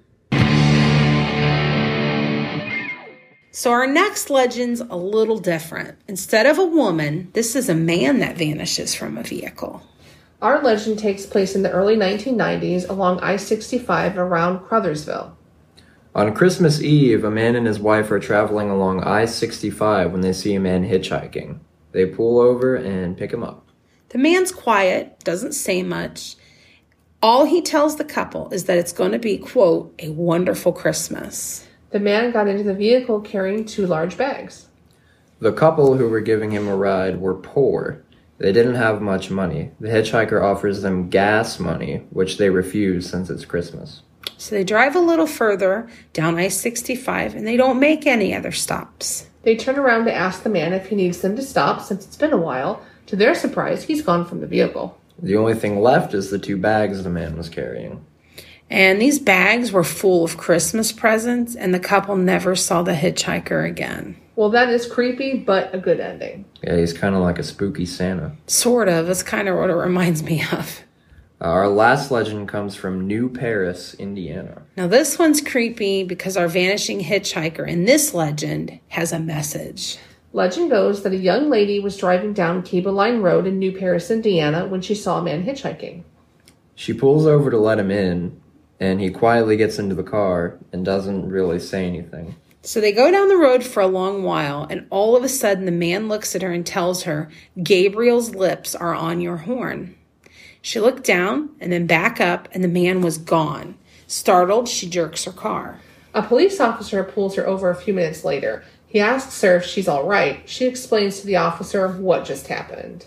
So, 3.52 3.72
our 3.72 3.88
next 3.88 4.30
legend's 4.30 4.80
a 4.80 4.96
little 4.96 5.40
different. 5.40 5.98
Instead 6.08 6.46
of 6.46 6.60
a 6.60 6.66
woman, 6.66 7.30
this 7.34 7.56
is 7.56 7.68
a 7.68 7.74
man 7.74 8.20
that 8.20 8.38
vanishes 8.38 8.94
from 8.94 9.18
a 9.18 9.24
vehicle. 9.24 9.82
Our 10.42 10.62
legend 10.62 11.00
takes 11.00 11.26
place 11.26 11.56
in 11.56 11.64
the 11.64 11.72
early 11.72 11.96
1990s 11.96 12.88
along 12.88 13.20
I 13.22 13.38
65 13.38 14.18
around 14.18 14.60
Crothersville. 14.60 15.32
On 16.14 16.34
Christmas 16.34 16.82
Eve, 16.82 17.24
a 17.24 17.32
man 17.32 17.56
and 17.56 17.66
his 17.66 17.80
wife 17.80 18.12
are 18.12 18.20
traveling 18.20 18.70
along 18.70 19.04
I 19.04 19.26
65 19.26 20.12
when 20.12 20.22
they 20.22 20.34
see 20.34 20.54
a 20.54 20.60
man 20.60 20.88
hitchhiking. 20.88 21.60
They 21.92 22.06
pull 22.06 22.40
over 22.40 22.76
and 22.76 23.18
pick 23.18 23.34
him 23.34 23.44
up. 23.44 23.68
The 24.10 24.18
man's 24.18 24.52
quiet, 24.52 25.20
doesn't 25.24 25.54
say 25.54 25.82
much. 25.82 26.36
All 27.22 27.46
he 27.46 27.62
tells 27.62 27.98
the 27.98 28.06
couple 28.06 28.50
is 28.52 28.66
that 28.66 28.78
it's 28.78 28.94
going 28.94 29.12
to 29.12 29.20
be, 29.20 29.38
quote, 29.38 29.94
a 30.00 30.10
wonderful 30.10 30.72
Christmas. 30.72 31.68
The 31.92 32.00
man 32.00 32.32
got 32.32 32.48
into 32.48 32.64
the 32.64 32.74
vehicle 32.74 33.22
carrying 33.22 33.66
two 33.66 33.88
large 33.88 34.18
bags. 34.18 34.68
The 35.40 35.54
couple 35.54 35.96
who 35.96 36.08
were 36.08 36.20
giving 36.20 36.52
him 36.52 36.68
a 36.68 36.76
ride 36.76 37.20
were 37.20 37.34
poor. 37.34 38.04
They 38.38 38.52
didn't 38.52 38.76
have 38.76 39.02
much 39.02 39.30
money. 39.32 39.72
The 39.80 39.90
hitchhiker 39.90 40.42
offers 40.42 40.82
them 40.82 41.10
gas 41.10 41.60
money, 41.60 42.06
which 42.10 42.38
they 42.38 42.50
refuse 42.50 43.10
since 43.10 43.30
it's 43.30 43.46
Christmas. 43.46 44.02
So 44.38 44.56
they 44.56 44.64
drive 44.64 44.96
a 44.96 45.02
little 45.02 45.28
further 45.28 45.90
down 46.14 46.38
I 46.38 46.48
65 46.50 47.36
and 47.36 47.48
they 47.48 47.58
don't 47.58 47.80
make 47.80 48.06
any 48.06 48.34
other 48.36 48.52
stops. 48.52 49.28
They 49.44 49.56
turn 49.56 49.78
around 49.78 50.06
to 50.06 50.14
ask 50.14 50.44
the 50.44 50.50
man 50.50 50.74
if 50.74 50.88
he 50.88 50.96
needs 50.96 51.20
them 51.20 51.36
to 51.36 51.42
stop 51.42 51.82
since 51.82 52.06
it's 52.06 52.18
been 52.18 52.34
a 52.34 52.38
while. 52.38 52.84
To 53.08 53.16
their 53.16 53.34
surprise, 53.34 53.84
he's 53.84 54.02
gone 54.02 54.26
from 54.26 54.42
the 54.42 54.48
vehicle. 54.48 54.98
The 55.22 55.36
only 55.36 55.56
thing 55.56 55.82
left 55.82 56.14
is 56.14 56.30
the 56.30 56.40
two 56.40 56.58
bags 56.58 57.04
the 57.04 57.10
man 57.10 57.38
was 57.38 57.50
carrying. 57.50 58.06
And 58.70 59.02
these 59.02 59.18
bags 59.18 59.72
were 59.72 59.84
full 59.84 60.24
of 60.24 60.38
Christmas 60.38 60.92
presents, 60.92 61.56
and 61.56 61.74
the 61.74 61.80
couple 61.80 62.16
never 62.16 62.56
saw 62.56 62.84
the 62.84 62.94
hitchhiker 62.94 63.68
again. 63.68 64.16
Well, 64.36 64.52
that 64.52 64.70
is 64.70 64.86
creepy, 64.86 65.38
but 65.40 65.74
a 65.74 65.80
good 65.80 66.00
ending. 66.00 66.46
Yeah, 66.64 66.78
he's 66.78 66.94
kind 66.94 67.16
of 67.16 67.22
like 67.22 67.40
a 67.40 67.44
spooky 67.44 67.86
Santa. 67.86 68.36
Sort 68.48 68.88
of. 68.88 69.08
That's 69.08 69.24
kind 69.24 69.50
of 69.50 69.58
what 69.58 69.70
it 69.70 69.76
reminds 69.76 70.24
me 70.24 70.44
of. 70.52 70.84
Uh, 71.42 71.46
our 71.46 71.68
last 71.68 72.12
legend 72.12 72.48
comes 72.48 72.76
from 72.76 73.08
New 73.08 73.30
Paris, 73.30 73.96
Indiana. 73.96 74.62
Now, 74.78 74.88
this 74.88 75.18
one's 75.18 75.42
creepy 75.42 76.04
because 76.04 76.38
our 76.38 76.48
vanishing 76.48 77.02
hitchhiker 77.02 77.68
in 77.68 77.86
this 77.86 78.14
legend 78.14 78.80
has 78.90 79.12
a 79.12 79.20
message. 79.20 79.98
Legend 80.32 80.70
goes 80.70 81.02
that 81.04 81.14
a 81.14 81.18
young 81.18 81.50
lady 81.50 81.80
was 81.80 81.98
driving 81.98 82.34
down 82.34 82.62
Cable 82.62 82.94
Line 82.94 83.22
Road 83.22 83.48
in 83.48 83.58
New 83.58 83.72
Paris, 83.72 84.12
Indiana, 84.12 84.68
when 84.68 84.82
she 84.82 84.94
saw 84.94 85.20
a 85.20 85.24
man 85.24 85.44
hitchhiking. 85.44 86.04
She 86.76 86.94
pulls 86.94 87.26
over 87.26 87.50
to 87.50 87.58
let 87.58 87.80
him 87.80 87.90
in, 87.90 88.40
and 88.80 89.02
he 89.02 89.10
quietly 89.10 89.58
gets 89.58 89.80
into 89.80 89.96
the 89.96 90.04
car 90.04 90.58
and 90.72 90.86
doesn't 90.86 91.30
really 91.30 91.60
say 91.60 91.86
anything. 91.86 92.36
So 92.62 92.82
they 92.82 92.92
go 92.92 93.10
down 93.10 93.30
the 93.30 93.38
road 93.38 93.64
for 93.64 93.82
a 93.82 93.88
long 93.88 94.24
while, 94.24 94.68
and 94.70 94.86
all 94.90 95.16
of 95.16 95.24
a 95.24 95.30
sudden 95.30 95.66
the 95.66 95.72
man 95.72 96.08
looks 96.08 96.36
at 96.36 96.42
her 96.42 96.52
and 96.52 96.66
tells 96.66 97.04
her, 97.04 97.30
Gabriel's 97.62 98.36
lips 98.36 98.76
are 98.76 98.94
on 98.94 99.22
your 99.22 99.38
horn. 99.38 99.96
She 100.62 100.80
looked 100.80 101.06
down 101.06 101.50
and 101.60 101.72
then 101.72 101.88
back 101.88 102.20
up, 102.20 102.50
and 102.52 102.64
the 102.64 102.68
man 102.68 103.02
was 103.02 103.18
gone. 103.18 103.76
Startled, 104.08 104.68
she 104.68 104.90
jerks 104.90 105.24
her 105.24 105.32
car. 105.32 105.80
A 106.14 106.22
police 106.22 106.60
officer 106.60 107.04
pulls 107.04 107.36
her 107.36 107.48
over 107.48 107.70
a 107.70 107.76
few 107.76 107.94
minutes 107.94 108.26
later. 108.26 108.64
He 108.88 109.00
asks 109.00 109.42
her 109.42 109.58
if 109.58 109.66
she's 109.66 109.88
all 109.88 110.06
right. 110.06 110.42
She 110.50 110.66
explains 110.66 111.20
to 111.20 111.28
the 111.28 111.38
officer 111.38 111.88
what 111.88 112.26
just 112.26 112.48
happened. 112.48 113.06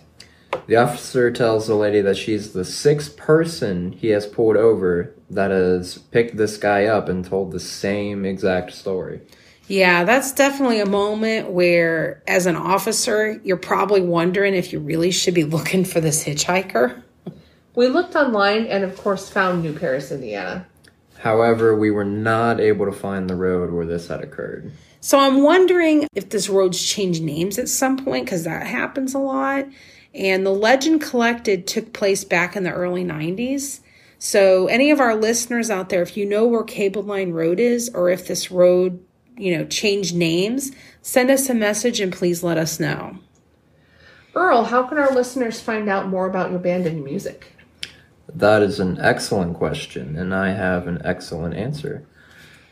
The 0.66 0.76
officer 0.76 1.30
tells 1.30 1.66
the 1.66 1.74
lady 1.74 2.00
that 2.02 2.16
she's 2.16 2.52
the 2.52 2.64
sixth 2.64 3.16
person 3.16 3.92
he 3.92 4.08
has 4.08 4.26
pulled 4.26 4.56
over 4.56 5.14
that 5.30 5.50
has 5.50 5.98
picked 5.98 6.36
this 6.36 6.56
guy 6.56 6.84
up 6.84 7.08
and 7.08 7.24
told 7.24 7.52
the 7.52 7.60
same 7.60 8.24
exact 8.24 8.72
story. 8.72 9.20
Yeah, 9.68 10.04
that's 10.04 10.32
definitely 10.32 10.80
a 10.80 10.86
moment 10.86 11.50
where, 11.50 12.22
as 12.26 12.46
an 12.46 12.56
officer, 12.56 13.40
you're 13.44 13.56
probably 13.56 14.02
wondering 14.02 14.54
if 14.54 14.72
you 14.72 14.80
really 14.80 15.10
should 15.10 15.34
be 15.34 15.44
looking 15.44 15.84
for 15.84 16.00
this 16.00 16.24
hitchhiker. 16.24 17.02
We 17.74 17.88
looked 17.88 18.14
online 18.14 18.66
and, 18.66 18.84
of 18.84 18.96
course, 18.98 19.30
found 19.30 19.62
New 19.62 19.72
Paris, 19.72 20.10
Indiana. 20.10 20.66
However, 21.18 21.76
we 21.76 21.90
were 21.90 22.04
not 22.04 22.60
able 22.60 22.84
to 22.86 22.92
find 22.92 23.30
the 23.30 23.36
road 23.36 23.72
where 23.72 23.86
this 23.86 24.08
had 24.08 24.20
occurred. 24.20 24.72
So 25.00 25.18
I'm 25.18 25.42
wondering 25.42 26.06
if 26.14 26.28
this 26.30 26.48
road's 26.48 26.84
changed 26.84 27.22
names 27.22 27.58
at 27.58 27.68
some 27.68 27.96
point 27.96 28.26
because 28.26 28.44
that 28.44 28.66
happens 28.66 29.14
a 29.14 29.18
lot. 29.18 29.66
And 30.14 30.44
the 30.44 30.50
legend 30.50 31.00
collected 31.00 31.66
took 31.66 31.92
place 31.92 32.24
back 32.24 32.54
in 32.54 32.64
the 32.64 32.72
early 32.72 33.04
90s. 33.04 33.80
So, 34.18 34.68
any 34.68 34.90
of 34.90 35.00
our 35.00 35.16
listeners 35.16 35.68
out 35.70 35.88
there, 35.88 36.02
if 36.02 36.16
you 36.16 36.24
know 36.24 36.46
where 36.46 36.62
Cable 36.62 37.02
Line 37.02 37.32
Road 37.32 37.58
is 37.58 37.90
or 37.92 38.08
if 38.08 38.28
this 38.28 38.50
road, 38.50 39.04
you 39.36 39.56
know, 39.56 39.64
changed 39.64 40.14
names, 40.14 40.70
send 41.00 41.30
us 41.30 41.48
a 41.48 41.54
message 41.54 41.98
and 41.98 42.12
please 42.12 42.44
let 42.44 42.56
us 42.56 42.78
know. 42.78 43.18
Earl, 44.34 44.64
how 44.64 44.84
can 44.84 44.98
our 44.98 45.12
listeners 45.12 45.60
find 45.60 45.88
out 45.88 46.08
more 46.08 46.26
about 46.26 46.50
your 46.50 46.60
band 46.60 46.86
and 46.86 47.04
music? 47.04 47.52
That 48.34 48.62
is 48.62 48.80
an 48.80 48.98
excellent 49.00 49.56
question, 49.56 50.16
and 50.16 50.34
I 50.34 50.50
have 50.50 50.86
an 50.86 51.02
excellent 51.04 51.54
answer. 51.54 52.06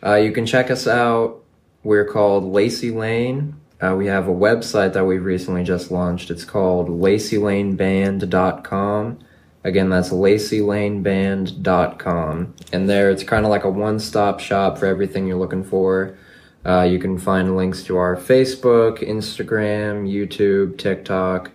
Uh, 0.04 0.14
you 0.14 0.32
can 0.32 0.46
check 0.46 0.70
us 0.70 0.86
out. 0.86 1.42
We're 1.82 2.06
called 2.06 2.44
Lacey 2.44 2.90
Lane. 2.90 3.60
Uh, 3.80 3.94
we 3.96 4.06
have 4.06 4.28
a 4.28 4.32
website 4.32 4.92
that 4.92 5.06
we've 5.06 5.24
recently 5.24 5.64
just 5.64 5.90
launched. 5.90 6.30
It's 6.30 6.44
called 6.44 6.88
LaceyLaneBand.com. 6.88 9.18
Again, 9.62 9.90
that's 9.90 10.08
LaceyLaneBand.com. 10.10 12.54
And 12.72 12.88
there, 12.88 13.10
it's 13.10 13.22
kind 13.22 13.44
of 13.44 13.50
like 13.50 13.64
a 13.64 13.70
one-stop 13.70 14.40
shop 14.40 14.78
for 14.78 14.86
everything 14.86 15.26
you're 15.26 15.38
looking 15.38 15.64
for. 15.64 16.16
Uh, 16.64 16.82
you 16.82 16.98
can 16.98 17.18
find 17.18 17.56
links 17.56 17.82
to 17.84 17.96
our 17.96 18.16
Facebook, 18.16 18.98
Instagram, 18.98 20.06
YouTube, 20.06 20.76
TikTok. 20.76 21.50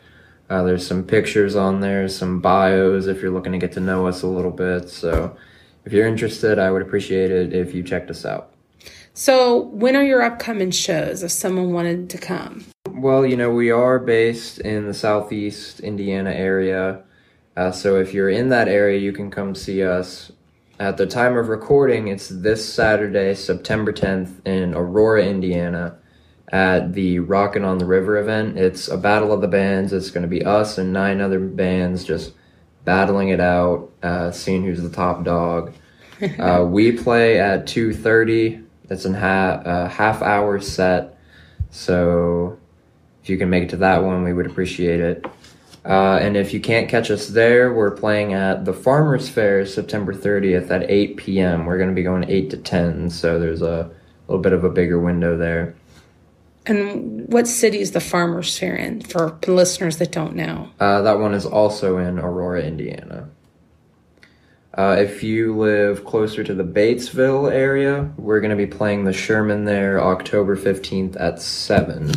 Uh, 0.49 0.63
there's 0.63 0.85
some 0.85 1.03
pictures 1.03 1.55
on 1.55 1.79
there, 1.79 2.07
some 2.07 2.39
bios 2.39 3.07
if 3.07 3.21
you're 3.21 3.31
looking 3.31 3.51
to 3.51 3.57
get 3.57 3.71
to 3.73 3.79
know 3.79 4.07
us 4.07 4.23
a 4.23 4.27
little 4.27 4.51
bit. 4.51 4.89
So 4.89 5.35
if 5.85 5.93
you're 5.93 6.07
interested, 6.07 6.59
I 6.59 6.71
would 6.71 6.81
appreciate 6.81 7.31
it 7.31 7.53
if 7.53 7.73
you 7.73 7.83
checked 7.83 8.09
us 8.09 8.25
out. 8.25 8.54
So, 9.17 9.67
when 9.67 9.95
are 9.95 10.03
your 10.03 10.21
upcoming 10.21 10.71
shows 10.71 11.23
if 11.23 11.31
someone 11.31 11.71
wanted 11.71 12.09
to 12.09 12.17
come? 12.17 12.65
Well, 12.91 13.25
you 13.25 13.37
know, 13.37 13.49
we 13.49 13.71
are 13.71 13.97
based 13.97 14.59
in 14.59 14.87
the 14.87 14.93
southeast 14.93 15.79
Indiana 15.79 16.31
area. 16.31 17.01
Uh, 17.55 17.71
so 17.71 17.95
if 17.95 18.13
you're 18.13 18.29
in 18.29 18.49
that 18.49 18.67
area, 18.67 18.99
you 18.99 19.13
can 19.13 19.31
come 19.31 19.55
see 19.55 19.81
us. 19.81 20.33
At 20.81 20.97
the 20.97 21.07
time 21.07 21.37
of 21.37 21.47
recording, 21.47 22.09
it's 22.09 22.27
this 22.27 22.67
Saturday, 22.67 23.35
September 23.35 23.93
10th, 23.93 24.45
in 24.45 24.73
Aurora, 24.73 25.25
Indiana, 25.25 25.97
at 26.51 26.91
the 26.91 27.19
Rockin' 27.19 27.63
on 27.63 27.77
the 27.77 27.85
River 27.85 28.17
event. 28.17 28.57
It's 28.57 28.89
a 28.89 28.97
battle 28.97 29.31
of 29.31 29.39
the 29.39 29.47
bands. 29.47 29.93
It's 29.93 30.11
going 30.11 30.23
to 30.23 30.27
be 30.27 30.43
us 30.43 30.77
and 30.77 30.91
nine 30.91 31.21
other 31.21 31.39
bands 31.39 32.03
just 32.03 32.33
battling 32.83 33.29
it 33.29 33.39
out, 33.39 33.93
uh, 34.03 34.31
seeing 34.31 34.65
who's 34.65 34.81
the 34.81 34.89
top 34.89 35.23
dog. 35.23 35.73
uh, 36.37 36.65
we 36.67 36.91
play 36.91 37.39
at 37.39 37.65
2.30. 37.65 38.64
It's 38.89 39.05
a 39.05 39.13
half, 39.13 39.65
uh, 39.65 39.87
half 39.89 40.21
hour 40.21 40.59
set. 40.59 41.17
So 41.69 42.57
if 43.23 43.29
you 43.29 43.37
can 43.37 43.49
make 43.49 43.63
it 43.63 43.69
to 43.71 43.77
that 43.77 44.03
one, 44.03 44.23
we 44.23 44.33
would 44.33 44.45
appreciate 44.45 44.99
it. 44.99 45.25
Uh, 45.85 46.17
and 46.19 46.35
if 46.35 46.53
you 46.53 46.59
can't 46.59 46.89
catch 46.89 47.11
us 47.11 47.27
there, 47.27 47.71
we're 47.73 47.91
playing 47.91 48.33
at 48.33 48.65
the 48.65 48.73
Farmers 48.73 49.29
Fair 49.29 49.65
September 49.65 50.13
30th 50.13 50.71
at 50.71 50.89
8 50.89 51.17
p.m. 51.17 51.65
We're 51.65 51.77
going 51.77 51.89
to 51.89 51.95
be 51.95 52.01
going 52.01 52.23
8 52.27 52.49
to 52.51 52.57
10, 52.57 53.11
so 53.11 53.39
there's 53.39 53.61
a 53.61 53.91
little 54.27 54.41
bit 54.41 54.53
of 54.53 54.63
a 54.63 54.69
bigger 54.69 54.99
window 54.99 55.37
there. 55.37 55.75
And 56.65 57.31
what 57.31 57.47
city 57.47 57.79
is 57.79 57.91
the 57.91 57.99
Farmers 57.99 58.57
Fair 58.57 58.75
in 58.75 59.01
for 59.01 59.37
listeners 59.45 59.97
that 59.97 60.11
don't 60.11 60.35
know? 60.35 60.71
Uh, 60.79 61.03
that 61.03 61.19
one 61.19 61.35
is 61.35 61.45
also 61.45 61.99
in 61.99 62.17
Aurora, 62.17 62.63
Indiana. 62.63 63.29
Uh, 64.77 64.97
if 64.99 65.23
you 65.23 65.55
live 65.57 66.03
closer 66.03 66.43
to 66.43 66.53
the 66.53 66.63
Batesville 66.63 67.49
area, 67.49 68.11
we're 68.17 68.41
going 68.41 68.49
to 68.49 68.57
be 68.57 68.67
playing 68.67 69.05
the 69.05 69.13
Sherman 69.13 69.63
there 69.63 70.03
October 70.03 70.57
15th 70.57 71.15
at 71.17 71.41
7. 71.41 72.11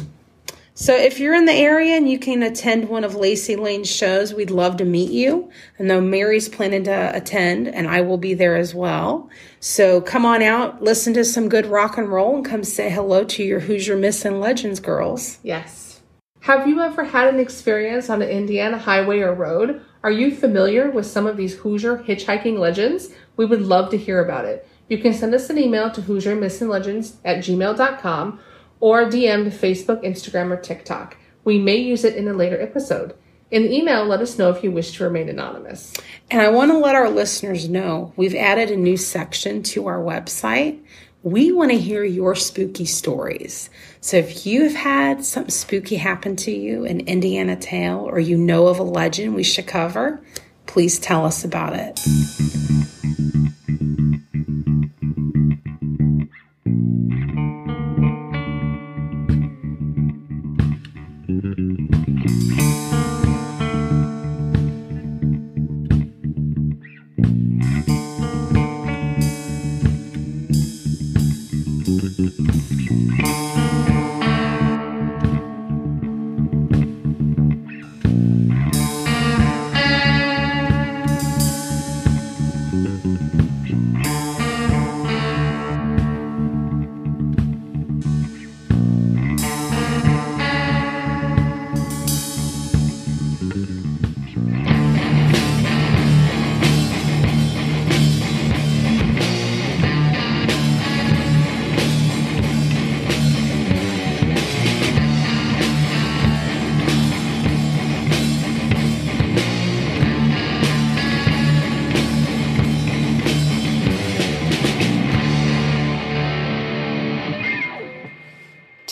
So 0.74 0.94
if 0.94 1.20
you're 1.20 1.34
in 1.34 1.44
the 1.44 1.52
area 1.52 1.96
and 1.96 2.08
you 2.08 2.18
can 2.18 2.42
attend 2.42 2.88
one 2.88 3.04
of 3.04 3.14
Lacey 3.14 3.54
Lane's 3.54 3.90
shows, 3.90 4.34
we'd 4.34 4.50
love 4.50 4.76
to 4.78 4.84
meet 4.84 5.10
you. 5.10 5.50
I 5.78 5.84
know 5.84 6.00
Mary's 6.00 6.48
planning 6.48 6.84
to 6.84 7.16
attend 7.16 7.68
and 7.68 7.88
I 7.88 8.00
will 8.00 8.18
be 8.18 8.34
there 8.34 8.56
as 8.56 8.74
well. 8.74 9.28
So 9.60 10.00
come 10.00 10.24
on 10.24 10.42
out, 10.42 10.82
listen 10.82 11.14
to 11.14 11.24
some 11.24 11.48
good 11.48 11.66
rock 11.66 11.96
and 11.96 12.08
roll 12.08 12.36
and 12.36 12.44
come 12.44 12.64
say 12.64 12.90
hello 12.90 13.24
to 13.24 13.42
your 13.42 13.60
Hoosier 13.60 13.96
Myths 13.96 14.24
and 14.24 14.40
Legends 14.40 14.80
girls. 14.80 15.38
Yes. 15.42 16.00
Have 16.40 16.66
you 16.66 16.80
ever 16.80 17.04
had 17.04 17.32
an 17.32 17.40
experience 17.40 18.08
on 18.08 18.22
an 18.22 18.28
Indiana 18.28 18.78
highway 18.78 19.18
or 19.18 19.34
road? 19.34 19.84
Are 20.04 20.10
you 20.12 20.30
familiar 20.34 20.90
with 20.90 21.06
some 21.06 21.26
of 21.26 21.36
these 21.36 21.56
Hoosier 21.56 21.98
hitchhiking 21.98 22.58
legends? 22.58 23.10
We 23.36 23.46
would 23.46 23.62
love 23.62 23.90
to 23.90 23.98
hear 23.98 24.22
about 24.22 24.44
it. 24.44 24.68
You 24.88 24.98
can 24.98 25.12
send 25.12 25.34
us 25.34 25.50
an 25.50 25.58
email 25.58 25.90
to 25.90 26.00
hoosiermythsandlegends 26.00 27.16
at 27.24 27.38
gmail.com 27.38 28.40
or 28.80 29.04
DM 29.04 29.44
to 29.44 29.50
Facebook, 29.50 30.04
Instagram, 30.04 30.50
or 30.50 30.56
TikTok. 30.56 31.16
We 31.44 31.58
may 31.58 31.76
use 31.76 32.04
it 32.04 32.14
in 32.14 32.28
a 32.28 32.32
later 32.32 32.60
episode. 32.60 33.14
In 33.50 33.62
the 33.62 33.74
email, 33.74 34.04
let 34.04 34.20
us 34.20 34.38
know 34.38 34.50
if 34.50 34.62
you 34.62 34.70
wish 34.70 34.92
to 34.92 35.04
remain 35.04 35.28
anonymous. 35.28 35.94
And 36.30 36.40
I 36.40 36.50
want 36.50 36.70
to 36.70 36.78
let 36.78 36.94
our 36.94 37.08
listeners 37.08 37.68
know 37.68 38.12
we've 38.14 38.34
added 38.34 38.70
a 38.70 38.76
new 38.76 38.96
section 38.96 39.62
to 39.64 39.86
our 39.86 39.98
website. 39.98 40.80
We 41.28 41.52
want 41.52 41.70
to 41.73 41.76
hear 41.76 42.04
your 42.04 42.35
spooky 42.35 42.87
stories. 42.87 43.68
So 44.00 44.16
if 44.16 44.47
you've 44.47 44.75
had 44.75 45.26
something 45.26 45.50
spooky 45.50 45.97
happen 45.97 46.37
to 46.37 46.50
you, 46.50 46.87
an 46.87 47.00
Indiana 47.00 47.54
tale, 47.54 47.99
or 47.99 48.18
you 48.18 48.38
know 48.38 48.68
of 48.68 48.78
a 48.78 48.82
legend 48.82 49.35
we 49.35 49.42
should 49.42 49.66
cover, 49.66 50.23
please 50.64 50.99
tell 50.99 51.26
us 51.26 51.44
about 51.44 51.75
it. 51.75 52.00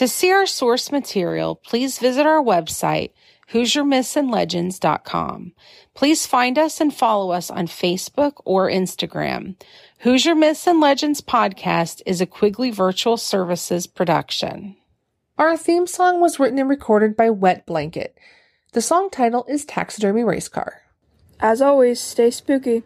To 0.07 0.13
see 0.13 0.31
our 0.31 0.47
source 0.47 0.93
material, 0.93 1.57
please 1.57 1.99
visit 1.99 2.27
our 2.27 2.41
website, 2.41 3.11
HoosierMythsandLegends.com. 3.53 5.53
Please 5.95 6.27
find 6.27 6.59
us 6.61 6.81
and 6.81 6.95
follow 6.95 7.33
us 7.33 7.51
on 7.51 7.67
Facebook 7.67 8.35
or 8.45 8.71
Instagram. 8.71 9.57
Hoosier 10.03 10.37
Myths 10.37 10.69
and 10.69 10.81
Legends 10.81 11.21
podcast 11.21 12.03
is 12.07 12.21
a 12.21 12.27
Quigley 12.27 12.71
Virtual 12.71 13.17
Services 13.17 13.89
production. 13.89 14.77
Our 15.39 15.57
theme 15.57 15.89
song 15.89 16.21
was 16.21 16.39
written 16.39 16.61
and 16.61 16.69
recorded 16.69 17.17
by 17.17 17.31
Wet 17.31 17.67
Blanket. 17.67 18.17
The 18.75 18.83
song 18.83 19.11
title 19.11 19.45
is 19.49 19.65
Taxidermy 19.65 20.23
Race 20.23 20.47
Car. 20.47 20.83
As 21.41 21.61
always, 21.61 22.01
stay 22.01 22.31
spooky. 22.31 22.85